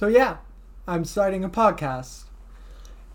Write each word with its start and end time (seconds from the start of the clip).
So, 0.00 0.06
yeah, 0.06 0.38
I'm 0.88 1.04
starting 1.04 1.44
a 1.44 1.50
podcast. 1.50 2.22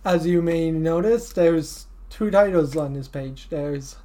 As 0.04 0.28
you 0.28 0.44
may 0.44 0.70
notice, 0.70 1.34
there's 1.34 1.88
two 2.12 2.30
titles 2.30 2.78
on 2.78 2.94
this 2.94 3.08
page. 3.08 3.50
There's 3.50 3.96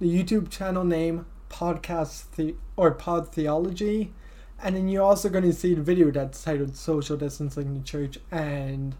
the 0.00 0.12
YouTube 0.12 0.50
channel 0.50 0.82
name 0.82 1.26
Podcast 1.48 2.24
the- 2.34 2.56
or 2.76 2.90
Pod 2.90 3.32
Theology, 3.32 4.12
and 4.60 4.74
then 4.74 4.88
you're 4.88 5.04
also 5.04 5.28
going 5.28 5.44
to 5.44 5.52
see 5.52 5.72
the 5.72 5.82
video 5.82 6.10
that's 6.10 6.42
titled 6.42 6.74
Social 6.74 7.16
Distancing 7.16 7.66
in 7.66 7.74
the 7.74 7.84
Church 7.84 8.18
and 8.32 8.96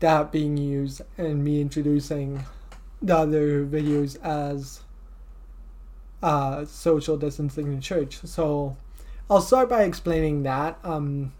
that 0.00 0.32
being 0.32 0.56
used 0.56 1.02
and 1.18 1.44
me 1.44 1.60
introducing 1.60 2.46
the 3.02 3.14
other 3.14 3.66
videos 3.66 4.18
as 4.22 4.80
uh, 6.22 6.64
social 6.64 7.18
distancing 7.18 7.66
in 7.66 7.76
the 7.76 7.82
church. 7.82 8.20
So 8.24 8.78
I'll 9.28 9.42
start 9.42 9.68
by 9.68 9.82
explaining 9.82 10.44
that. 10.44 10.78
Um, 10.82 11.34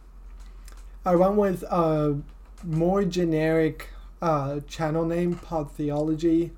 I 1.05 1.15
went 1.17 1.37
with 1.37 1.63
a 1.65 2.19
more 2.65 3.05
generic 3.05 3.91
uh, 4.21 4.61
channel 4.61 5.05
name, 5.05 5.37
Pod 5.37 5.71
Theology, 5.73 6.53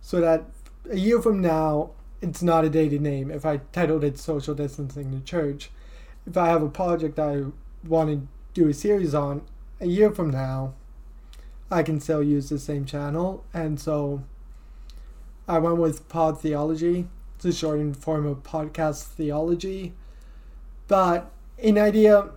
so 0.00 0.20
that 0.20 0.44
a 0.90 0.96
year 0.96 1.20
from 1.20 1.40
now, 1.40 1.90
it's 2.20 2.42
not 2.42 2.64
a 2.64 2.70
dated 2.70 3.02
name. 3.02 3.30
If 3.30 3.44
I 3.44 3.58
titled 3.72 4.04
it 4.04 4.18
Social 4.18 4.54
Distancing 4.54 5.12
in 5.12 5.24
Church, 5.24 5.70
if 6.26 6.36
I 6.36 6.48
have 6.48 6.62
a 6.62 6.68
project 6.68 7.18
I 7.18 7.44
want 7.86 8.10
to 8.10 8.26
do 8.54 8.68
a 8.68 8.74
series 8.74 9.14
on, 9.14 9.42
a 9.80 9.86
year 9.86 10.10
from 10.10 10.30
now, 10.30 10.74
I 11.70 11.82
can 11.82 12.00
still 12.00 12.22
use 12.22 12.48
the 12.48 12.58
same 12.58 12.84
channel. 12.84 13.44
And 13.52 13.80
so 13.80 14.22
I 15.48 15.58
went 15.58 15.78
with 15.78 16.08
Pod 16.08 16.40
Theology. 16.40 17.08
It's 17.36 17.44
a 17.44 17.52
shortened 17.52 17.96
form 17.96 18.26
of 18.26 18.42
podcast 18.42 19.04
theology. 19.04 19.94
But 20.86 21.30
an 21.62 21.78
idea 21.78 22.30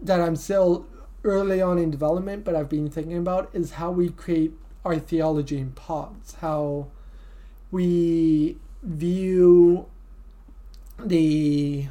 that 0.00 0.20
I'm 0.20 0.36
still 0.36 0.86
early 1.24 1.60
on 1.60 1.78
in 1.78 1.90
development, 1.90 2.44
but 2.44 2.54
I've 2.54 2.68
been 2.68 2.90
thinking 2.90 3.16
about 3.16 3.50
is 3.52 3.72
how 3.72 3.90
we 3.90 4.10
create 4.10 4.52
our 4.84 4.98
theology 4.98 5.58
in 5.58 5.72
pods, 5.72 6.34
how 6.40 6.88
we 7.70 8.58
view 8.82 9.86
the 10.98 11.88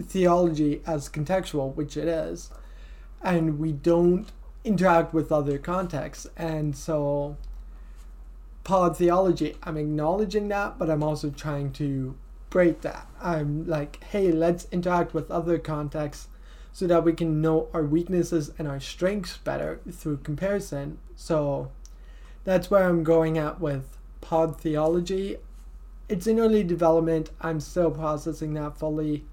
theology 0.00 0.82
as 0.86 1.08
contextual, 1.08 1.74
which 1.74 1.96
it 1.96 2.06
is, 2.06 2.50
and 3.22 3.58
we 3.58 3.72
don't 3.72 4.30
interact 4.64 5.14
with 5.14 5.32
other 5.32 5.58
contexts. 5.58 6.26
And 6.36 6.76
so, 6.76 7.36
pod 8.64 8.96
theology, 8.96 9.56
I'm 9.62 9.76
acknowledging 9.76 10.48
that, 10.48 10.78
but 10.78 10.90
I'm 10.90 11.02
also 11.02 11.30
trying 11.30 11.72
to 11.74 12.14
break 12.50 12.82
that. 12.82 13.06
I'm 13.20 13.66
like, 13.66 14.02
hey, 14.04 14.30
let's 14.30 14.68
interact 14.70 15.14
with 15.14 15.30
other 15.30 15.58
contexts 15.58 16.28
so 16.78 16.86
that 16.86 17.02
we 17.02 17.12
can 17.12 17.40
know 17.40 17.68
our 17.74 17.82
weaknesses 17.82 18.52
and 18.56 18.68
our 18.68 18.78
strengths 18.78 19.36
better 19.38 19.80
through 19.90 20.18
comparison. 20.18 20.98
So, 21.16 21.72
that's 22.44 22.70
where 22.70 22.88
I'm 22.88 23.02
going 23.02 23.36
at 23.36 23.60
with 23.60 23.98
pod 24.20 24.60
theology. 24.60 25.38
It's 26.08 26.28
in 26.28 26.38
early 26.38 26.62
development. 26.62 27.30
I'm 27.40 27.58
still 27.58 27.90
processing 27.90 28.54
that 28.54 28.78
fully. 28.78 29.24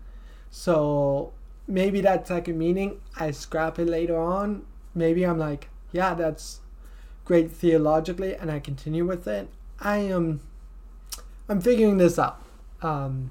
So 0.50 1.34
maybe 1.68 2.02
that 2.02 2.28
second 2.28 2.58
meaning 2.58 3.00
I 3.16 3.30
scrap 3.30 3.78
it 3.78 3.86
later 3.86 4.20
on. 4.20 4.66
Maybe 4.96 5.24
I'm 5.24 5.38
like, 5.38 5.70
yeah, 5.92 6.16
that's 6.16 6.62
great 7.26 7.52
theologically, 7.52 8.34
and 8.34 8.50
I 8.50 8.60
continue 8.60 9.06
with 9.06 9.28
it. 9.28 9.50
I 9.80 9.98
am, 9.98 10.42
I'm 11.48 11.62
figuring 11.62 11.98
this 11.98 12.18
out. 12.18 12.42
Um, 12.82 13.30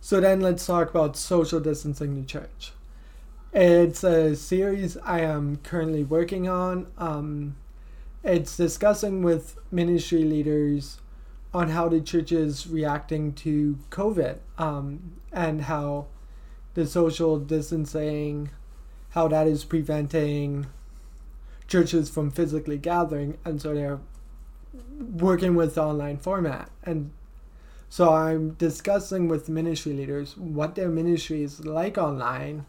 so 0.00 0.20
then 0.20 0.40
let's 0.40 0.66
talk 0.66 0.90
about 0.90 1.16
social 1.16 1.60
distancing 1.60 2.12
in 2.12 2.20
the 2.22 2.26
church. 2.26 2.72
It's 3.52 4.04
a 4.04 4.36
series 4.36 4.96
I 4.98 5.20
am 5.20 5.56
currently 5.56 6.04
working 6.04 6.48
on. 6.48 6.86
Um, 6.98 7.56
it's 8.22 8.56
discussing 8.56 9.22
with 9.22 9.56
ministry 9.70 10.24
leaders 10.24 11.00
on 11.54 11.70
how 11.70 11.88
the 11.88 12.00
church 12.00 12.30
is 12.30 12.66
reacting 12.66 13.32
to 13.32 13.78
COVID 13.90 14.38
um, 14.58 15.14
and 15.32 15.62
how 15.62 16.06
the 16.74 16.86
social 16.86 17.38
distancing, 17.38 18.50
how 19.10 19.28
that 19.28 19.46
is 19.46 19.64
preventing 19.64 20.66
churches 21.66 22.10
from 22.10 22.30
physically 22.30 22.78
gathering, 22.78 23.38
and 23.44 23.60
so 23.60 23.74
they're 23.74 24.00
working 24.98 25.54
with 25.54 25.74
the 25.74 25.82
online 25.82 26.18
format. 26.18 26.70
And 26.82 27.10
so 27.90 28.12
I'm 28.12 28.50
discussing 28.50 29.28
with 29.28 29.48
ministry 29.48 29.92
leaders 29.92 30.36
what 30.36 30.74
their 30.74 30.88
ministry 30.88 31.42
is 31.42 31.64
like 31.64 31.96
online, 31.96 32.66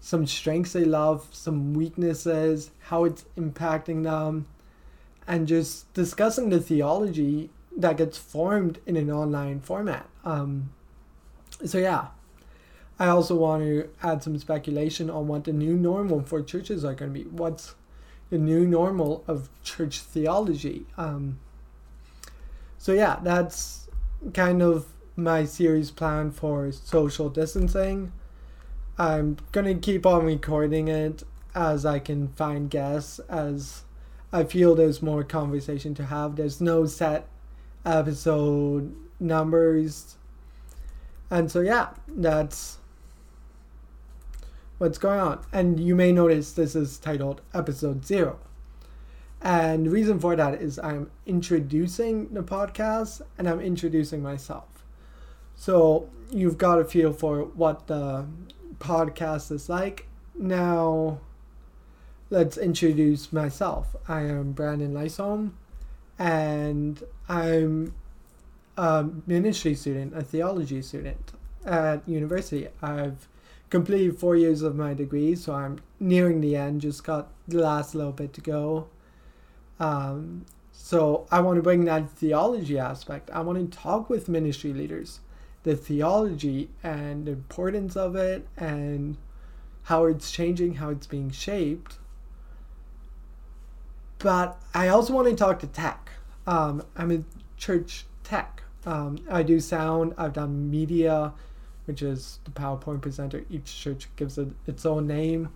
some 0.00 0.26
strengths 0.26 0.72
they 0.72 0.84
love, 0.84 1.28
some 1.32 1.74
weaknesses, 1.74 2.70
how 2.80 3.04
it's 3.04 3.24
impacting 3.36 4.02
them, 4.02 4.46
and 5.26 5.46
just 5.46 5.92
discussing 5.94 6.50
the 6.50 6.60
theology 6.60 7.50
that 7.76 7.96
gets 7.96 8.18
formed 8.18 8.80
in 8.86 8.96
an 8.96 9.10
online 9.10 9.60
format. 9.60 10.08
Um, 10.24 10.70
so 11.64 11.78
yeah, 11.78 12.08
I 12.98 13.08
also 13.08 13.36
want 13.36 13.62
to 13.62 13.88
add 14.02 14.22
some 14.22 14.38
speculation 14.38 15.10
on 15.10 15.28
what 15.28 15.44
the 15.44 15.52
new 15.52 15.76
normal 15.76 16.22
for 16.22 16.42
churches 16.42 16.84
are 16.84 16.94
going 16.94 17.12
to 17.12 17.18
be. 17.20 17.28
What's 17.28 17.74
the 18.30 18.38
new 18.38 18.66
normal 18.66 19.22
of 19.28 19.48
church 19.62 20.00
theology? 20.00 20.86
Um, 20.96 21.38
so 22.78 22.92
yeah, 22.92 23.18
that's 23.22 23.85
kind 24.32 24.62
of 24.62 24.86
my 25.16 25.44
series 25.44 25.90
plan 25.90 26.30
for 26.30 26.70
social 26.72 27.28
distancing. 27.28 28.12
I'm 28.98 29.38
gonna 29.52 29.74
keep 29.74 30.06
on 30.06 30.24
recording 30.24 30.88
it 30.88 31.22
as 31.54 31.86
I 31.86 31.98
can 31.98 32.28
find 32.28 32.68
guests 32.68 33.18
as 33.28 33.84
I 34.32 34.44
feel 34.44 34.74
there's 34.74 35.00
more 35.00 35.24
conversation 35.24 35.94
to 35.94 36.04
have. 36.06 36.36
There's 36.36 36.60
no 36.60 36.86
set 36.86 37.28
episode 37.84 38.94
numbers. 39.18 40.16
And 41.30 41.50
so, 41.50 41.60
yeah, 41.60 41.90
that's 42.06 42.78
what's 44.78 44.98
going 44.98 45.20
on. 45.20 45.44
And 45.52 45.80
you 45.80 45.94
may 45.94 46.12
notice 46.12 46.52
this 46.52 46.76
is 46.76 46.98
titled 46.98 47.40
Episode 47.54 48.04
Zero. 48.04 48.38
And 49.42 49.86
the 49.86 49.90
reason 49.90 50.18
for 50.18 50.34
that 50.34 50.60
is 50.60 50.78
I'm 50.78 51.10
introducing 51.26 52.32
the 52.32 52.42
podcast 52.42 53.20
and 53.38 53.48
I'm 53.48 53.60
introducing 53.60 54.22
myself. 54.22 54.84
So 55.54 56.08
you've 56.30 56.58
got 56.58 56.80
a 56.80 56.84
feel 56.84 57.12
for 57.12 57.44
what 57.44 57.86
the 57.86 58.26
podcast 58.78 59.52
is 59.52 59.68
like. 59.68 60.06
Now, 60.34 61.20
let's 62.30 62.56
introduce 62.58 63.32
myself. 63.32 63.94
I 64.08 64.22
am 64.22 64.52
Brandon 64.52 64.92
Lysholm 64.92 65.52
and 66.18 67.02
I'm 67.28 67.94
a 68.76 69.06
ministry 69.26 69.74
student, 69.74 70.16
a 70.16 70.22
theology 70.22 70.82
student 70.82 71.32
at 71.64 72.06
university. 72.08 72.68
I've 72.82 73.28
completed 73.70 74.18
four 74.18 74.36
years 74.36 74.62
of 74.62 74.76
my 74.76 74.94
degree, 74.94 75.34
so 75.34 75.54
I'm 75.54 75.80
nearing 75.98 76.40
the 76.40 76.56
end, 76.56 76.80
just 76.82 77.04
got 77.04 77.28
the 77.48 77.60
last 77.60 77.94
little 77.94 78.12
bit 78.12 78.32
to 78.34 78.40
go. 78.40 78.88
Um, 79.78 80.46
so 80.72 81.26
I 81.30 81.40
want 81.40 81.56
to 81.56 81.62
bring 81.62 81.84
that 81.86 82.10
theology 82.10 82.78
aspect. 82.78 83.30
I 83.32 83.40
want 83.40 83.72
to 83.72 83.78
talk 83.78 84.08
with 84.08 84.28
ministry 84.28 84.72
leaders, 84.72 85.20
the 85.64 85.76
theology 85.76 86.70
and 86.82 87.26
the 87.26 87.32
importance 87.32 87.96
of 87.96 88.14
it, 88.14 88.46
and 88.56 89.16
how 89.84 90.04
it's 90.04 90.30
changing, 90.30 90.74
how 90.74 90.90
it's 90.90 91.06
being 91.06 91.30
shaped. 91.30 91.98
But 94.18 94.60
I 94.74 94.88
also 94.88 95.12
want 95.12 95.28
to 95.28 95.34
talk 95.34 95.58
to 95.60 95.66
tech. 95.66 96.10
Um, 96.46 96.82
I'm 96.96 97.10
a 97.10 97.24
church 97.56 98.06
tech. 98.22 98.62
Um, 98.84 99.18
I 99.30 99.42
do 99.42 99.60
sound. 99.60 100.14
I've 100.16 100.32
done 100.32 100.70
media, 100.70 101.32
which 101.86 102.02
is 102.02 102.38
the 102.44 102.50
PowerPoint 102.50 103.02
presenter. 103.02 103.44
Each 103.50 103.76
church 103.76 104.08
gives 104.16 104.38
it 104.38 104.48
its 104.66 104.86
own 104.86 105.06
name. 105.06 105.50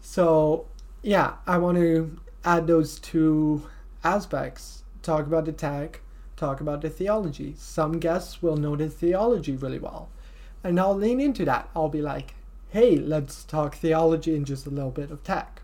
So 0.00 0.66
yeah, 1.02 1.34
I 1.46 1.58
want 1.58 1.78
to 1.78 2.18
add 2.46 2.68
those 2.68 2.98
two 2.98 3.68
aspects. 4.04 4.84
Talk 5.02 5.26
about 5.26 5.44
the 5.44 5.52
tech, 5.52 6.00
talk 6.36 6.60
about 6.60 6.80
the 6.80 6.88
theology. 6.88 7.54
Some 7.58 7.98
guests 7.98 8.40
will 8.42 8.56
know 8.56 8.76
the 8.76 8.88
theology 8.88 9.56
really 9.56 9.80
well. 9.80 10.08
And 10.64 10.80
I'll 10.80 10.94
lean 10.94 11.20
into 11.20 11.44
that. 11.44 11.68
I'll 11.74 11.88
be 11.88 12.00
like, 12.00 12.34
hey, 12.70 12.96
let's 12.96 13.44
talk 13.44 13.74
theology 13.74 14.34
and 14.36 14.46
just 14.46 14.66
a 14.66 14.70
little 14.70 14.90
bit 14.90 15.10
of 15.10 15.22
tech. 15.22 15.60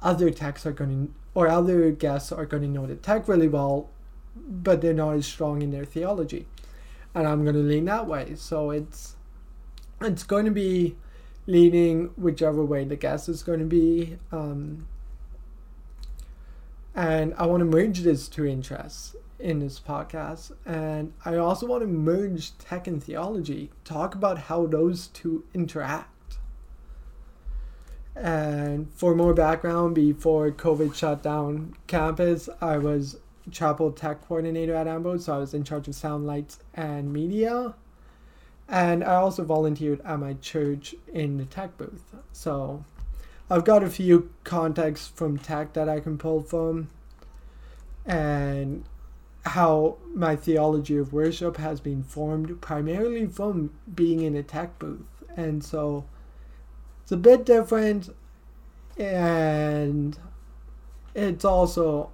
Other 0.00 0.30
techs 0.30 0.64
are 0.66 0.72
going 0.72 1.08
to, 1.08 1.14
or 1.34 1.48
other 1.48 1.90
guests 1.90 2.32
are 2.32 2.46
going 2.46 2.62
to 2.62 2.68
know 2.68 2.86
the 2.86 2.96
tech 2.96 3.28
really 3.28 3.48
well, 3.48 3.90
but 4.36 4.80
they're 4.80 4.94
not 4.94 5.14
as 5.14 5.26
strong 5.26 5.62
in 5.62 5.70
their 5.70 5.84
theology. 5.84 6.46
And 7.14 7.26
I'm 7.26 7.42
going 7.42 7.56
to 7.56 7.62
lean 7.62 7.84
that 7.86 8.06
way. 8.06 8.34
So 8.36 8.70
it's, 8.70 9.16
it's 10.00 10.22
going 10.22 10.44
to 10.44 10.50
be 10.50 10.96
leaning 11.46 12.10
whichever 12.16 12.64
way 12.64 12.84
the 12.84 12.96
guest 12.96 13.28
is 13.28 13.42
going 13.42 13.60
to 13.60 13.66
be. 13.66 14.18
Um, 14.30 14.86
and 16.98 17.32
I 17.38 17.46
want 17.46 17.60
to 17.60 17.64
merge 17.64 18.00
these 18.00 18.26
two 18.26 18.44
interests 18.44 19.14
in 19.38 19.60
this 19.60 19.78
podcast. 19.78 20.50
And 20.66 21.12
I 21.24 21.36
also 21.36 21.64
want 21.64 21.82
to 21.82 21.86
merge 21.86 22.58
tech 22.58 22.88
and 22.88 23.00
theology, 23.00 23.70
talk 23.84 24.16
about 24.16 24.36
how 24.36 24.66
those 24.66 25.06
two 25.06 25.44
interact. 25.54 26.38
And 28.16 28.90
for 28.92 29.14
more 29.14 29.32
background, 29.32 29.94
before 29.94 30.50
COVID 30.50 30.92
shut 30.92 31.22
down 31.22 31.76
campus, 31.86 32.48
I 32.60 32.78
was 32.78 33.18
chapel 33.48 33.92
tech 33.92 34.26
coordinator 34.26 34.74
at 34.74 34.88
Ambrose, 34.88 35.26
so 35.26 35.36
I 35.36 35.38
was 35.38 35.54
in 35.54 35.62
charge 35.62 35.86
of 35.86 35.94
sound, 35.94 36.26
lights, 36.26 36.58
and 36.74 37.12
media. 37.12 37.76
And 38.68 39.04
I 39.04 39.14
also 39.14 39.44
volunteered 39.44 40.00
at 40.00 40.18
my 40.18 40.34
church 40.34 40.96
in 41.14 41.36
the 41.36 41.44
tech 41.44 41.78
booth. 41.78 42.12
So 42.32 42.84
I've 43.50 43.64
got 43.64 43.82
a 43.82 43.88
few 43.88 44.30
contacts 44.44 45.06
from 45.06 45.38
tech 45.38 45.72
that 45.72 45.88
I 45.88 46.00
can 46.00 46.18
pull 46.18 46.42
from, 46.42 46.88
and 48.04 48.84
how 49.44 49.96
my 50.14 50.36
theology 50.36 50.98
of 50.98 51.12
worship 51.12 51.56
has 51.56 51.80
been 51.80 52.02
formed 52.02 52.60
primarily 52.60 53.26
from 53.26 53.70
being 53.94 54.20
in 54.20 54.36
a 54.36 54.42
tech 54.42 54.78
booth. 54.78 55.06
And 55.36 55.64
so 55.64 56.04
it's 57.02 57.12
a 57.12 57.16
bit 57.16 57.46
different, 57.46 58.10
and 58.98 60.18
it's 61.14 61.44
also, 61.44 62.10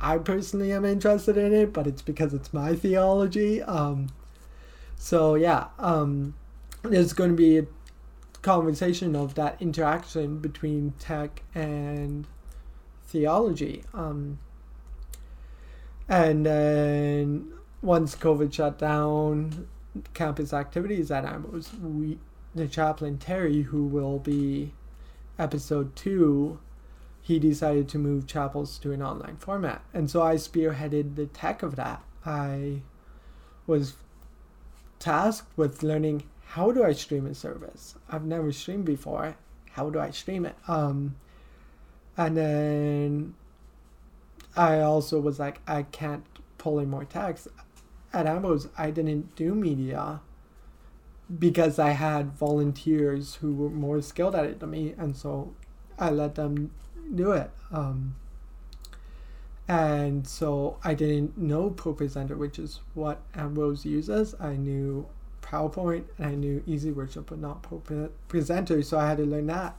I 0.00 0.18
personally 0.18 0.70
am 0.72 0.84
interested 0.84 1.36
in 1.36 1.52
it, 1.52 1.72
but 1.72 1.88
it's 1.88 2.02
because 2.02 2.32
it's 2.32 2.52
my 2.52 2.76
theology. 2.76 3.60
Um, 3.62 4.10
so, 4.96 5.34
yeah, 5.34 5.68
um, 5.78 6.34
there's 6.82 7.12
going 7.12 7.30
to 7.30 7.36
be 7.36 7.58
a 7.58 7.66
conversation 8.42 9.14
of 9.14 9.34
that 9.34 9.60
interaction 9.60 10.38
between 10.38 10.94
tech 10.98 11.42
and 11.54 12.26
theology. 13.04 13.84
Um, 13.92 14.38
and 16.08 16.44
then 16.46 17.52
once 17.82 18.16
COVID 18.16 18.52
shut 18.52 18.78
down 18.78 19.68
campus 20.14 20.52
activities 20.52 21.10
at 21.10 21.24
Ambrose, 21.24 21.72
we 21.74 22.18
the 22.54 22.66
chaplain 22.66 23.16
Terry, 23.18 23.62
who 23.62 23.84
will 23.84 24.18
be 24.18 24.72
episode 25.38 25.94
two, 25.94 26.58
he 27.22 27.38
decided 27.38 27.88
to 27.88 27.98
move 27.98 28.26
chapels 28.26 28.78
to 28.78 28.92
an 28.92 29.02
online 29.02 29.36
format. 29.36 29.82
And 29.94 30.10
so 30.10 30.22
I 30.22 30.34
spearheaded 30.34 31.14
the 31.14 31.26
tech 31.26 31.62
of 31.62 31.76
that. 31.76 32.02
I 32.26 32.82
was 33.66 33.94
tasked 34.98 35.56
with 35.56 35.82
learning 35.82 36.24
how 36.50 36.72
do 36.72 36.82
I 36.82 36.92
stream 36.92 37.26
a 37.26 37.34
service? 37.34 37.94
I've 38.10 38.24
never 38.24 38.50
streamed 38.50 38.84
before. 38.84 39.36
How 39.70 39.88
do 39.88 40.00
I 40.00 40.10
stream 40.10 40.44
it? 40.44 40.56
Um, 40.66 41.14
and 42.16 42.36
then 42.36 43.34
I 44.56 44.80
also 44.80 45.20
was 45.20 45.38
like, 45.38 45.60
I 45.68 45.84
can't 45.84 46.24
pull 46.58 46.80
in 46.80 46.90
more 46.90 47.04
text. 47.04 47.46
At 48.12 48.26
Ambrose, 48.26 48.66
I 48.76 48.90
didn't 48.90 49.36
do 49.36 49.54
media 49.54 50.22
because 51.38 51.78
I 51.78 51.90
had 51.90 52.32
volunteers 52.32 53.36
who 53.36 53.54
were 53.54 53.70
more 53.70 54.02
skilled 54.02 54.34
at 54.34 54.44
it 54.44 54.58
than 54.58 54.70
me, 54.70 54.96
and 54.98 55.16
so 55.16 55.54
I 56.00 56.10
let 56.10 56.34
them 56.34 56.72
do 57.14 57.30
it. 57.30 57.52
Um, 57.70 58.16
and 59.68 60.26
so 60.26 60.78
I 60.82 60.94
didn't 60.94 61.38
know 61.38 61.70
ProPresenter, 61.70 62.36
which 62.36 62.58
is 62.58 62.80
what 62.94 63.20
Ambrose 63.36 63.84
uses. 63.84 64.34
I 64.40 64.54
knew 64.54 65.06
PowerPoint 65.50 66.04
and 66.18 66.26
I 66.26 66.34
knew 66.34 66.62
Easy 66.66 66.92
Worship, 66.92 67.28
but 67.28 67.38
not 67.38 67.62
ProPresenter, 67.62 68.84
so 68.84 68.98
I 68.98 69.08
had 69.08 69.16
to 69.18 69.24
learn 69.24 69.46
that. 69.48 69.76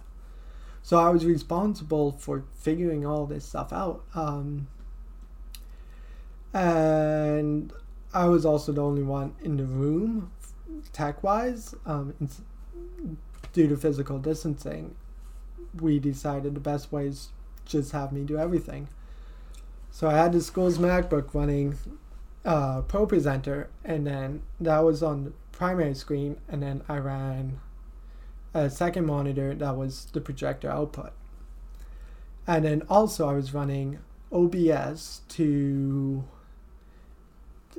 So 0.84 0.98
I 0.98 1.10
was 1.10 1.26
responsible 1.26 2.12
for 2.12 2.44
figuring 2.56 3.06
all 3.06 3.26
this 3.26 3.46
stuff 3.46 3.72
out. 3.72 4.04
Um, 4.16 4.68
and 6.54 7.72
I 8.14 8.26
was 8.26 8.46
also 8.46 8.72
the 8.72 8.84
only 8.84 9.04
one 9.04 9.36
in 9.42 9.58
the 9.58 9.66
room, 9.66 10.32
tech 10.92 11.24
wise. 11.24 11.76
Um, 11.86 12.14
due 13.54 13.68
to 13.68 13.78
physical 13.78 14.18
distancing, 14.20 14.96
we 15.80 16.00
decided 16.00 16.56
the 16.56 16.60
best 16.60 16.92
way 16.92 17.08
is 17.08 17.30
just 17.66 17.92
have 17.92 18.12
me 18.12 18.24
do 18.24 18.38
everything. 18.38 18.88
So 19.92 20.10
I 20.10 20.14
had 20.14 20.34
the 20.34 20.42
school's 20.42 20.78
MacBook 20.78 21.34
running 21.34 21.78
uh, 22.44 22.82
ProPresenter, 22.84 23.68
and 23.86 24.08
then 24.08 24.42
that 24.60 24.80
was 24.80 25.04
on 25.04 25.34
primary 25.62 25.94
screen, 25.94 26.38
and 26.50 26.64
then 26.64 26.82
I 26.90 26.98
ran 26.98 27.60
a 28.52 28.68
second 28.68 29.06
monitor 29.06 29.54
that 29.54 29.78
was 29.78 30.06
the 30.06 30.20
projector 30.20 30.68
output. 30.68 31.14
And 32.48 32.66
then 32.66 32.82
also 32.90 33.30
I 33.30 33.34
was 33.34 33.54
running 33.54 34.00
OBS 34.32 35.22
to 35.30 36.24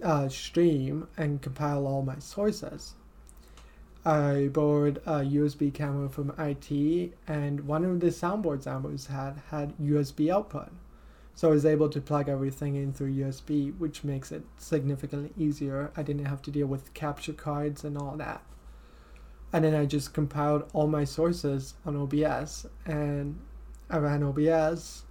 uh, 0.00 0.28
stream 0.28 1.08
and 1.16 1.42
compile 1.42 1.88
all 1.88 2.02
my 2.02 2.20
sources. 2.20 2.94
I 4.04 4.48
borrowed 4.52 4.98
a 4.98 5.22
USB 5.22 5.74
camera 5.74 6.08
from 6.08 6.32
IT, 6.38 7.12
and 7.26 7.66
one 7.66 7.84
of 7.84 7.98
the 7.98 8.10
soundboards 8.10 8.68
I 9.10 9.12
had 9.12 9.42
had 9.50 9.76
USB 9.78 10.32
output. 10.32 10.68
So 11.34 11.48
I 11.48 11.52
was 11.52 11.64
able 11.64 11.88
to 11.88 12.00
plug 12.00 12.28
everything 12.28 12.76
in 12.76 12.92
through 12.92 13.14
USB, 13.14 13.76
which 13.78 14.04
makes 14.04 14.30
it 14.32 14.44
significantly 14.58 15.32
easier. 15.36 15.90
I 15.96 16.02
didn't 16.02 16.26
have 16.26 16.42
to 16.42 16.50
deal 16.50 16.66
with 16.66 16.92
capture 16.94 17.32
cards 17.32 17.84
and 17.84 17.96
all 17.96 18.16
that. 18.16 18.42
And 19.52 19.64
then 19.64 19.74
I 19.74 19.86
just 19.86 20.14
compiled 20.14 20.68
all 20.72 20.86
my 20.86 21.04
sources 21.04 21.74
on 21.84 21.96
OBS 21.96 22.66
and 22.86 23.38
I 23.90 23.98
ran 23.98 24.22
OBS 24.22 25.04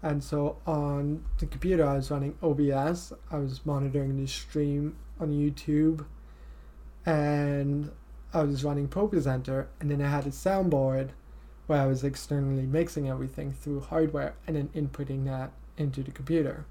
and 0.00 0.22
so 0.22 0.56
on 0.66 1.24
the 1.38 1.46
computer 1.46 1.84
I 1.84 1.94
was 1.94 2.10
running 2.10 2.38
OBS 2.42 3.12
I 3.30 3.36
was 3.36 3.66
monitoring 3.66 4.16
the 4.16 4.26
stream 4.26 4.96
on 5.20 5.32
YouTube. 5.32 6.06
And 7.04 7.90
I 8.32 8.42
was 8.42 8.64
running 8.64 8.88
ProPresenter 8.88 9.66
and 9.80 9.90
then 9.90 10.02
I 10.02 10.08
had 10.08 10.26
a 10.26 10.30
soundboard 10.30 11.10
where 11.68 11.80
I 11.80 11.86
was 11.86 12.02
externally 12.02 12.66
mixing 12.66 13.08
everything 13.08 13.52
through 13.52 13.80
hardware 13.80 14.34
and 14.46 14.56
then 14.56 14.68
inputting 14.74 15.26
that 15.26 15.52
into 15.76 16.02
the 16.02 16.10
computer. 16.10 16.64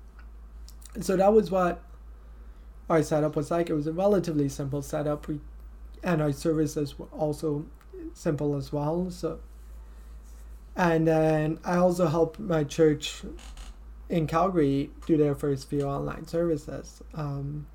And 0.95 1.05
so 1.05 1.15
that 1.15 1.31
was 1.31 1.49
what 1.49 1.81
our 2.89 3.03
setup 3.03 3.35
was 3.35 3.51
like. 3.51 3.69
It 3.69 3.75
was 3.75 3.87
a 3.87 3.93
relatively 3.93 4.49
simple 4.49 4.81
setup. 4.81 5.27
We 5.27 5.39
and 6.03 6.21
our 6.21 6.31
services 6.31 6.97
were 6.97 7.07
also 7.07 7.65
simple 8.13 8.55
as 8.55 8.73
well. 8.73 9.09
So, 9.11 9.39
and 10.75 11.07
then 11.07 11.59
I 11.63 11.77
also 11.77 12.07
helped 12.07 12.39
my 12.39 12.63
church 12.63 13.21
in 14.09 14.25
Calgary 14.27 14.89
do 15.05 15.17
their 15.17 15.35
first 15.35 15.69
few 15.69 15.81
online 15.81 16.27
services. 16.27 17.03
Um, 17.13 17.67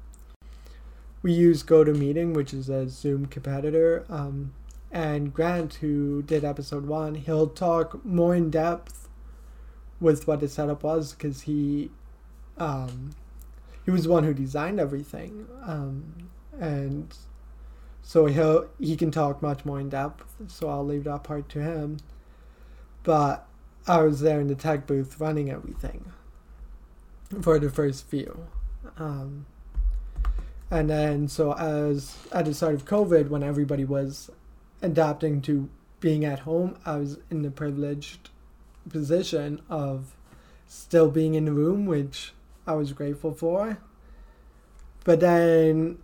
we 1.23 1.33
use 1.33 1.63
GoToMeeting, 1.63 2.35
which 2.35 2.53
is 2.53 2.69
a 2.69 2.89
Zoom 2.89 3.27
competitor. 3.27 4.05
Um, 4.09 4.53
and 4.93 5.33
Grant, 5.33 5.75
who 5.75 6.23
did 6.23 6.45
episode 6.45 6.87
one, 6.87 7.15
he'll 7.15 7.49
talk 7.49 8.05
more 8.05 8.35
in 8.35 8.51
depth 8.51 9.09
with 10.01 10.27
what 10.27 10.41
the 10.41 10.49
setup 10.49 10.83
was 10.83 11.15
because 11.15 11.43
he 11.43 11.91
um, 12.59 13.15
he 13.85 13.91
was 13.91 14.05
the 14.05 14.11
one 14.11 14.25
who 14.25 14.35
designed 14.35 14.79
everything. 14.79 15.47
Um, 15.65 16.29
and 16.61 17.15
so 18.03 18.27
he'll 18.27 18.69
he 18.79 18.95
can 18.97 19.11
talk 19.11 19.41
much 19.41 19.65
more 19.65 19.81
in 19.81 19.89
depth. 19.89 20.35
So 20.49 20.69
I'll 20.69 20.85
leave 20.85 21.05
that 21.05 21.25
part 21.25 21.49
to 21.51 21.63
him. 21.63 21.99
But 23.03 23.47
I 23.87 24.03
was 24.03 24.21
there 24.21 24.41
in 24.41 24.49
the 24.49 24.55
tech 24.55 24.87
booth 24.87 25.19
running 25.19 25.51
everything 25.51 26.13
for 27.41 27.59
the 27.59 27.71
first 27.71 28.07
few. 28.07 28.47
Um, 28.99 29.47
and 30.71 30.91
then 30.91 31.29
so 31.29 31.55
as 31.55 32.19
at 32.31 32.45
the 32.45 32.53
start 32.53 32.75
of 32.75 32.85
COVID, 32.85 33.29
when 33.29 33.43
everybody 33.43 33.87
was 33.87 34.31
adapting 34.83 35.41
to 35.43 35.69
being 36.01 36.25
at 36.25 36.41
home, 36.41 36.77
I 36.85 36.97
was 36.97 37.19
in 37.31 37.43
the 37.43 37.51
privileged 37.51 38.31
position 38.89 39.63
of 39.71 40.17
still 40.67 41.11
being 41.11 41.35
in 41.35 41.45
the 41.45 41.53
room, 41.53 41.87
which 41.87 42.33
I 42.67 42.75
was 42.75 42.93
grateful 42.93 43.33
for. 43.33 43.79
But 45.05 45.21
then 45.21 45.99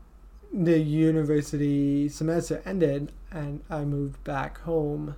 the 0.53 0.79
university 0.79 2.09
semester 2.09 2.63
ended 2.65 3.13
and 3.31 3.63
I 3.69 3.85
moved 3.85 4.23
back 4.25 4.61
home. 4.61 5.17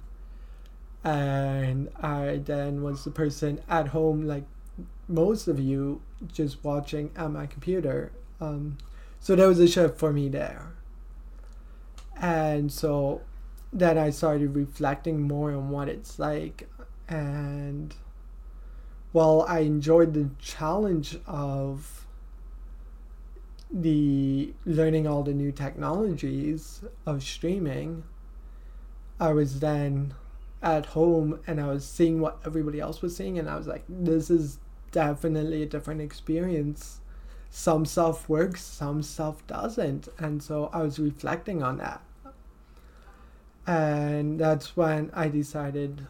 And 1.02 1.88
I 2.02 2.40
then 2.44 2.82
was 2.82 3.04
the 3.04 3.10
person 3.10 3.60
at 3.68 3.88
home 3.88 4.26
like 4.26 4.44
most 5.08 5.48
of 5.48 5.58
you 5.58 6.02
just 6.32 6.62
watching 6.62 7.10
at 7.16 7.30
my 7.30 7.46
computer. 7.46 8.12
Um, 8.40 8.78
so 9.18 9.34
there 9.34 9.48
was 9.48 9.58
a 9.60 9.68
shift 9.68 9.98
for 9.98 10.12
me 10.12 10.28
there. 10.28 10.72
And 12.16 12.70
so 12.70 13.22
then 13.72 13.96
I 13.98 14.10
started 14.10 14.54
reflecting 14.56 15.22
more 15.22 15.52
on 15.52 15.70
what 15.70 15.88
it's 15.88 16.18
like 16.18 16.68
and 17.08 17.94
while 19.12 19.44
I 19.48 19.60
enjoyed 19.60 20.14
the 20.14 20.30
challenge 20.38 21.18
of 21.26 22.06
the 23.72 24.52
learning 24.64 25.06
all 25.06 25.22
the 25.22 25.32
new 25.32 25.52
technologies 25.52 26.82
of 27.06 27.22
streaming, 27.22 28.04
I 29.18 29.32
was 29.32 29.60
then 29.60 30.14
at 30.62 30.86
home 30.86 31.40
and 31.46 31.60
I 31.60 31.66
was 31.66 31.84
seeing 31.84 32.20
what 32.20 32.38
everybody 32.44 32.80
else 32.80 33.02
was 33.02 33.16
seeing, 33.16 33.38
and 33.38 33.48
I 33.48 33.56
was 33.56 33.66
like, 33.66 33.84
this 33.88 34.30
is 34.30 34.58
definitely 34.92 35.62
a 35.62 35.66
different 35.66 36.00
experience. 36.00 37.00
Some 37.50 37.84
stuff 37.84 38.28
works, 38.28 38.62
some 38.62 39.02
stuff 39.02 39.44
doesn't. 39.46 40.08
And 40.18 40.42
so 40.42 40.70
I 40.72 40.82
was 40.82 40.98
reflecting 40.98 41.62
on 41.62 41.78
that. 41.78 42.00
And 43.70 44.40
that's 44.40 44.76
when 44.76 45.12
I 45.14 45.28
decided 45.28 46.04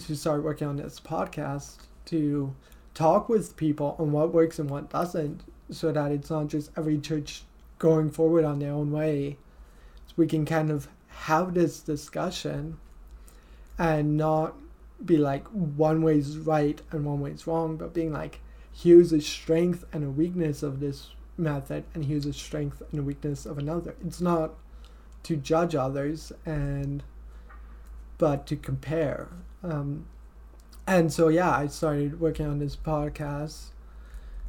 to 0.00 0.16
start 0.16 0.42
working 0.42 0.66
on 0.66 0.78
this 0.78 0.98
podcast 0.98 1.76
to 2.06 2.56
talk 2.92 3.28
with 3.28 3.56
people 3.56 3.94
on 4.00 4.10
what 4.10 4.34
works 4.34 4.58
and 4.58 4.68
what 4.68 4.90
doesn't 4.90 5.42
so 5.70 5.92
that 5.92 6.10
it's 6.10 6.28
not 6.28 6.48
just 6.48 6.72
every 6.76 6.98
church 6.98 7.44
going 7.78 8.10
forward 8.10 8.44
on 8.44 8.58
their 8.58 8.72
own 8.72 8.90
way. 8.90 9.36
So 10.08 10.14
we 10.16 10.26
can 10.26 10.44
kind 10.44 10.72
of 10.72 10.88
have 11.06 11.54
this 11.54 11.78
discussion 11.78 12.78
and 13.78 14.16
not 14.16 14.56
be 15.04 15.18
like 15.18 15.46
one 15.46 16.02
way's 16.02 16.36
right 16.36 16.82
and 16.90 17.04
one 17.04 17.20
way's 17.20 17.46
wrong, 17.46 17.76
but 17.76 17.94
being 17.94 18.12
like, 18.12 18.40
here's 18.72 19.12
a 19.12 19.20
strength 19.20 19.84
and 19.92 20.02
a 20.02 20.10
weakness 20.10 20.64
of 20.64 20.80
this 20.80 21.10
method, 21.36 21.84
and 21.94 22.06
here's 22.06 22.26
a 22.26 22.32
strength 22.32 22.82
and 22.90 22.98
a 22.98 23.04
weakness 23.04 23.46
of 23.46 23.56
another. 23.56 23.94
It's 24.04 24.20
not 24.20 24.54
to 25.24 25.36
judge 25.36 25.74
others 25.74 26.32
and 26.44 27.02
but 28.18 28.46
to 28.46 28.56
compare. 28.56 29.28
Um, 29.62 30.06
and 30.86 31.12
so 31.12 31.28
yeah, 31.28 31.50
I 31.50 31.66
started 31.66 32.20
working 32.20 32.46
on 32.46 32.58
this 32.58 32.76
podcast 32.76 33.70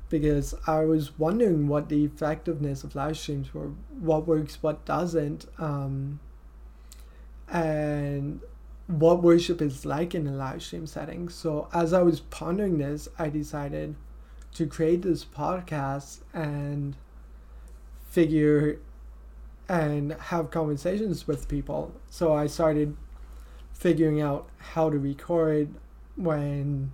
because 0.10 0.56
I 0.66 0.86
was 0.86 1.18
wondering 1.20 1.68
what 1.68 1.90
the 1.90 2.04
effectiveness 2.04 2.84
of 2.84 2.96
live 2.96 3.18
streams 3.18 3.54
were, 3.54 3.72
what 4.00 4.28
works, 4.28 4.62
what 4.62 4.86
doesn't, 4.86 5.46
um, 5.60 6.20
and 7.48 8.42
what 8.88 9.22
worship 9.22 9.62
is 9.62 9.86
like 9.86 10.16
in 10.16 10.26
a 10.26 10.32
live 10.32 10.64
stream 10.64 10.88
setting. 10.88 11.30
So 11.30 11.70
as 11.74 11.94
I 11.94 12.02
was 12.02 12.22
pondering 12.22 12.80
this, 12.80 13.08
I 13.20 13.30
decided 13.30 13.96
to 14.56 14.66
create 14.66 15.04
this 15.04 15.24
podcast 15.24 16.22
and 16.34 16.96
figure 18.10 18.80
and 19.70 20.14
have 20.14 20.50
conversations 20.50 21.28
with 21.28 21.48
people. 21.48 21.94
So 22.10 22.34
I 22.34 22.48
started 22.48 22.98
figuring 23.72 24.20
out 24.20 24.50
how 24.58 24.90
to 24.90 24.98
record 24.98 25.70
when 26.16 26.92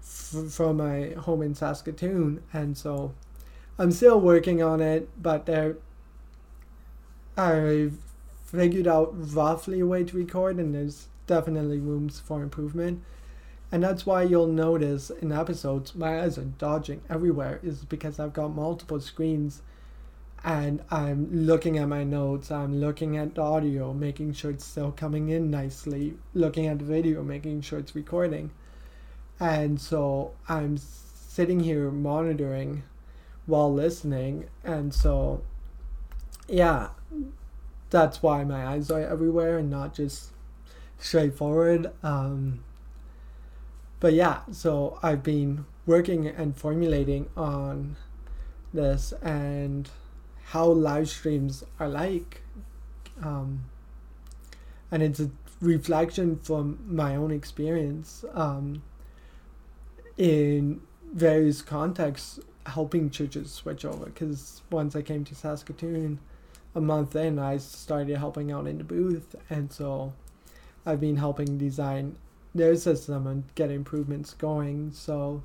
f- 0.00 0.52
from 0.52 0.76
my 0.76 1.14
home 1.18 1.42
in 1.42 1.54
Saskatoon, 1.54 2.42
and 2.52 2.76
so 2.76 3.14
I'm 3.78 3.90
still 3.90 4.20
working 4.20 4.62
on 4.62 4.80
it, 4.80 5.08
but 5.20 5.46
there 5.46 5.78
I've 7.36 7.98
figured 8.44 8.86
out 8.86 9.12
roughly 9.34 9.80
a 9.80 9.86
way 9.86 10.04
to 10.04 10.16
record, 10.16 10.58
and 10.58 10.74
there's 10.74 11.08
definitely 11.26 11.80
rooms 11.80 12.20
for 12.20 12.42
improvement. 12.42 13.02
And 13.72 13.82
that's 13.82 14.06
why 14.06 14.22
you'll 14.22 14.46
notice 14.46 15.10
in 15.10 15.32
episodes 15.32 15.96
my 15.96 16.20
eyes 16.20 16.38
are 16.38 16.44
dodging 16.44 17.00
everywhere, 17.10 17.58
is 17.62 17.84
because 17.84 18.20
I've 18.20 18.34
got 18.34 18.54
multiple 18.54 19.00
screens 19.00 19.62
and 20.44 20.82
I'm 20.90 21.46
looking 21.46 21.78
at 21.78 21.88
my 21.88 22.04
notes, 22.04 22.50
I'm 22.50 22.78
looking 22.78 23.16
at 23.16 23.34
the 23.34 23.40
audio, 23.40 23.94
making 23.94 24.34
sure 24.34 24.50
it's 24.50 24.66
still 24.66 24.92
coming 24.92 25.30
in 25.30 25.50
nicely, 25.50 26.18
looking 26.34 26.66
at 26.66 26.78
the 26.78 26.84
video, 26.84 27.22
making 27.22 27.62
sure 27.62 27.78
it's 27.78 27.96
recording. 27.96 28.50
And 29.40 29.80
so 29.80 30.32
I'm 30.46 30.76
sitting 30.76 31.60
here 31.60 31.90
monitoring 31.90 32.82
while 33.46 33.72
listening, 33.72 34.48
and 34.62 34.92
so 34.94 35.42
yeah, 36.46 36.90
that's 37.88 38.22
why 38.22 38.44
my 38.44 38.66
eyes 38.66 38.90
are 38.90 39.00
everywhere 39.00 39.58
and 39.58 39.70
not 39.70 39.94
just 39.94 40.30
straightforward. 40.98 41.90
Um, 42.02 42.64
but 43.98 44.12
yeah, 44.12 44.40
so 44.52 44.98
I've 45.02 45.22
been 45.22 45.64
working 45.86 46.26
and 46.26 46.54
formulating 46.54 47.30
on 47.34 47.96
this 48.74 49.12
and 49.22 49.88
how 50.54 50.66
live 50.66 51.08
streams 51.08 51.64
are 51.80 51.88
like. 51.88 52.40
Um, 53.20 53.64
and 54.92 55.02
it's 55.02 55.18
a 55.18 55.28
reflection 55.60 56.38
from 56.38 56.78
my 56.86 57.16
own 57.16 57.32
experience 57.32 58.24
um, 58.34 58.80
in 60.16 60.80
various 61.12 61.60
contexts 61.60 62.38
helping 62.66 63.10
churches 63.10 63.50
switch 63.50 63.84
over. 63.84 64.04
Because 64.04 64.62
once 64.70 64.94
I 64.94 65.02
came 65.02 65.24
to 65.24 65.34
Saskatoon, 65.34 66.20
a 66.76 66.80
month 66.80 67.16
in, 67.16 67.40
I 67.40 67.56
started 67.56 68.16
helping 68.16 68.52
out 68.52 68.68
in 68.68 68.78
the 68.78 68.84
booth. 68.84 69.34
And 69.50 69.72
so 69.72 70.12
I've 70.86 71.00
been 71.00 71.16
helping 71.16 71.58
design 71.58 72.16
their 72.54 72.76
system 72.76 73.26
and 73.26 73.42
get 73.56 73.72
improvements 73.72 74.34
going. 74.34 74.92
So 74.92 75.42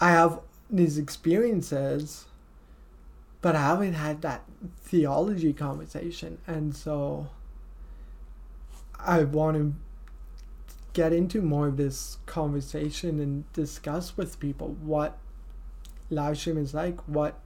I 0.00 0.10
have 0.10 0.40
these 0.68 0.98
experiences 0.98 2.24
but 3.46 3.54
I 3.54 3.60
haven't 3.60 3.92
had 3.92 4.22
that 4.22 4.42
theology 4.80 5.52
conversation. 5.52 6.38
And 6.48 6.74
so 6.74 7.28
I 8.98 9.22
want 9.22 9.56
to 9.56 9.74
get 10.94 11.12
into 11.12 11.40
more 11.40 11.68
of 11.68 11.76
this 11.76 12.18
conversation 12.26 13.20
and 13.20 13.52
discuss 13.52 14.16
with 14.16 14.40
people 14.40 14.76
what 14.82 15.16
live 16.10 16.36
stream 16.38 16.58
is 16.58 16.74
like, 16.74 16.98
what 17.06 17.38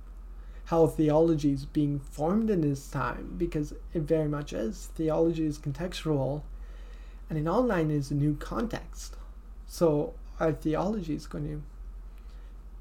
how 0.64 0.86
theology 0.86 1.52
is 1.52 1.66
being 1.66 1.98
formed 1.98 2.48
in 2.48 2.62
this 2.62 2.88
time, 2.88 3.34
because 3.36 3.74
it 3.92 4.00
very 4.00 4.26
much 4.26 4.54
is. 4.54 4.88
Theology 4.94 5.44
is 5.44 5.58
contextual, 5.58 6.44
and 7.28 7.38
in 7.38 7.46
online 7.46 7.90
is 7.90 8.10
a 8.10 8.14
new 8.14 8.36
context. 8.36 9.16
So 9.66 10.14
our 10.38 10.52
theology 10.52 11.12
is 11.14 11.26
going 11.26 11.46
to 11.46 11.62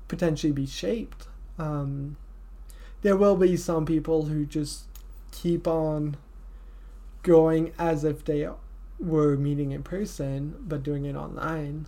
potentially 0.07 0.53
be 0.53 0.65
shaped. 0.65 1.27
Um, 1.57 2.15
there 3.01 3.15
will 3.15 3.35
be 3.35 3.55
some 3.55 3.85
people 3.85 4.25
who 4.25 4.45
just 4.45 4.85
keep 5.31 5.67
on 5.67 6.17
going 7.23 7.73
as 7.77 8.03
if 8.03 8.25
they 8.25 8.47
were 8.99 9.37
meeting 9.37 9.71
in 9.71 9.83
person 9.83 10.55
but 10.61 10.83
doing 10.83 11.05
it 11.05 11.15
online. 11.15 11.87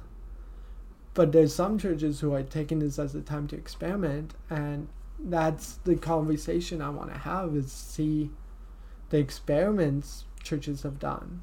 But 1.14 1.32
there's 1.34 1.54
some 1.54 1.78
churches 1.78 2.22
who 2.22 2.34
are 2.34 2.44
taking 2.44 2.80
this 2.80 2.98
as 2.98 3.16
a 3.16 3.22
time 3.22 3.48
to 3.50 3.56
experiment 3.56 4.34
and 4.50 4.88
that's 5.20 5.74
the 5.84 5.96
conversation 5.96 6.82
I 6.82 6.90
want 6.90 7.12
to 7.14 7.20
have 7.20 7.56
is 7.56 7.72
see 7.72 8.32
the 9.10 9.18
experiments 9.18 10.26
churches 10.42 10.84
have 10.84 11.00
done. 11.00 11.42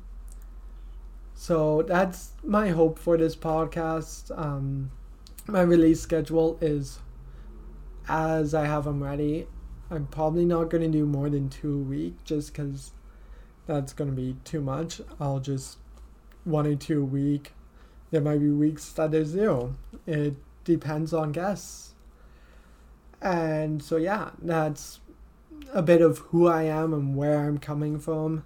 So 1.35 1.83
that's 1.83 2.33
my 2.43 2.71
hope 2.71 2.99
for 2.99 3.17
this 3.17 3.37
podcast. 3.37 4.37
Um, 4.37 4.91
my 5.47 5.61
release 5.61 6.01
schedule 6.01 6.59
is 6.61 6.99
as 8.09 8.55
I 8.55 8.67
have 8.67 8.85
them 8.85 9.03
ready. 9.03 9.47
I'm 9.90 10.07
probably 10.07 10.45
not 10.45 10.68
going 10.68 10.83
to 10.83 10.99
do 10.99 11.07
more 11.07 11.30
than 11.30 11.49
two 11.49 11.75
a 11.75 11.83
week 11.83 12.23
just 12.25 12.52
because 12.52 12.92
that's 13.66 13.92
going 13.92 14.11
to 14.11 14.16
be 14.16 14.37
too 14.45 14.61
much. 14.61 15.00
I'll 15.18 15.40
just 15.40 15.78
one 16.45 16.66
or 16.66 16.75
two 16.75 17.02
a 17.02 17.04
week. 17.04 17.52
There 18.11 18.21
might 18.21 18.40
be 18.40 18.50
weeks 18.50 18.90
that 18.92 19.11
there's 19.11 19.28
zero. 19.28 19.76
It 20.07 20.35
depends 20.64 21.12
on 21.12 21.33
guests. 21.33 21.95
And 23.21 23.83
so, 23.83 23.97
yeah, 23.97 24.30
that's 24.40 25.00
a 25.73 25.83
bit 25.83 26.00
of 26.00 26.18
who 26.18 26.47
I 26.47 26.64
am 26.64 26.92
and 26.92 27.16
where 27.16 27.47
I'm 27.47 27.59
coming 27.59 27.99
from. 27.99 28.45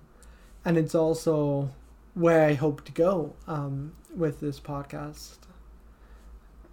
And 0.65 0.77
it's 0.77 0.95
also 0.95 1.71
where 2.15 2.45
I 2.47 2.55
hope 2.55 2.85
to 2.85 2.93
go 2.93 3.35
um, 3.47 3.95
with 4.17 4.41
this 4.41 4.61
podcast. 4.61 5.39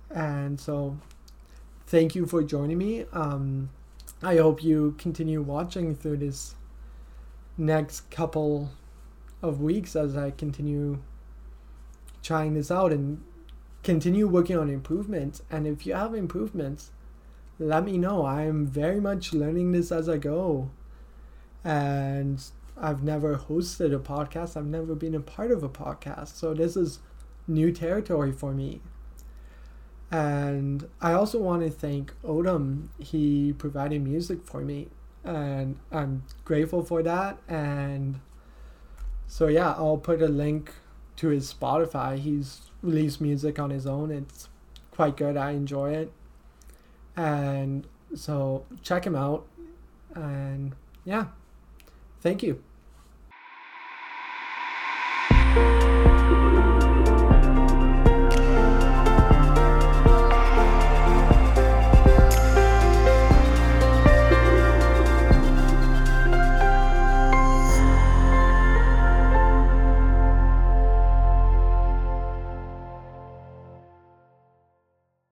And 0.09 0.59
so, 0.59 0.97
thank 1.88 2.15
you 2.15 2.25
for 2.25 2.43
joining 2.43 2.77
me. 2.77 3.05
Um, 3.11 3.69
I 4.21 4.38
hope 4.38 4.63
you 4.63 4.95
continue 4.97 5.41
watching 5.41 5.95
through 5.95 6.17
this 6.17 6.55
next 7.57 8.11
couple 8.11 8.71
of 9.41 9.61
weeks 9.61 9.95
as 9.95 10.17
I 10.17 10.31
continue 10.31 11.01
trying 12.21 12.53
this 12.53 12.69
out 12.69 12.91
and 12.91 13.23
continue 13.83 14.27
working 14.27 14.57
on 14.57 14.69
improvements. 14.69 15.41
And 15.49 15.65
if 15.65 15.85
you 15.85 15.93
have 15.93 16.13
improvements, 16.13 16.91
let 17.59 17.85
me 17.85 17.97
know. 17.97 18.25
I'm 18.25 18.67
very 18.67 18.99
much 18.99 19.33
learning 19.33 19.71
this 19.71 19.91
as 19.91 20.09
I 20.09 20.17
go. 20.17 20.69
And 21.63 22.43
I've 22.77 23.03
never 23.03 23.38
hosted 23.38 23.93
a 23.93 23.99
podcast, 23.99 24.55
I've 24.55 24.65
never 24.65 24.95
been 24.95 25.15
a 25.15 25.19
part 25.19 25.51
of 25.51 25.63
a 25.63 25.69
podcast. 25.69 26.35
So 26.35 26.53
this 26.53 26.75
is 26.75 26.99
new 27.47 27.71
territory 27.71 28.31
for 28.31 28.53
me. 28.53 28.81
And 30.12 30.88
I 31.01 31.13
also 31.13 31.39
want 31.39 31.62
to 31.62 31.70
thank 31.70 32.13
Odom. 32.24 32.88
He 32.98 33.54
provided 33.54 34.04
music 34.04 34.44
for 34.44 34.62
me, 34.62 34.88
and 35.24 35.78
I'm 35.92 36.24
grateful 36.46 36.84
for 36.84 37.04
that. 37.04 37.38
And 37.48 38.20
so, 39.28 39.48
yeah, 39.48 39.74
I'll 39.74 39.98
put 39.98 40.22
a 40.22 40.28
link 40.28 40.74
to 41.18 41.28
his 41.28 41.54
Spotify. 41.54 42.18
He's 42.18 42.62
released 42.82 43.22
music 43.22 43.60
on 43.60 43.70
his 43.70 43.86
own. 43.86 44.10
It's 44.10 44.50
quite 44.92 45.16
good. 45.16 45.38
I 45.38 45.51
enjoy 45.51 45.92
it. 45.92 46.12
And 47.16 47.86
so, 48.16 48.66
check 48.82 49.06
him 49.06 49.16
out. 49.16 49.46
And 50.16 50.74
yeah, 51.06 51.28
thank 52.22 52.42
you. 52.42 52.63